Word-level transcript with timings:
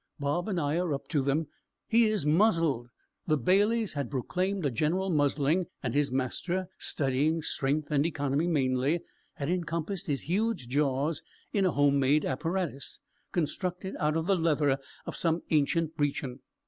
Bob 0.19 0.49
and 0.49 0.59
I 0.59 0.77
are 0.79 0.95
up 0.95 1.07
to 1.09 1.21
them. 1.21 1.45
He 1.87 2.05
is 2.05 2.25
muzzled! 2.25 2.87
The 3.27 3.37
bailies 3.37 3.93
had 3.93 4.09
proclaimed 4.09 4.65
a 4.65 4.71
general 4.71 5.11
muzzling, 5.11 5.67
and 5.83 5.93
his 5.93 6.11
master, 6.11 6.69
studying 6.79 7.43
strength 7.43 7.91
and 7.91 8.03
economy 8.03 8.47
mainly, 8.47 9.01
had 9.35 9.47
encompassed 9.49 10.07
his 10.07 10.21
huge 10.23 10.67
jaws 10.69 11.21
in 11.53 11.67
a 11.67 11.71
home 11.71 11.99
made 11.99 12.25
apparatus, 12.25 12.99
constructed 13.31 13.95
out 13.99 14.17
of 14.17 14.25
the 14.25 14.35
leather 14.35 14.79
of 15.05 15.15
some 15.15 15.43
ancient 15.51 15.95
breechin. 15.95 16.39